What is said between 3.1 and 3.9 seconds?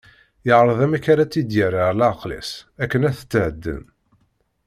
tethedden.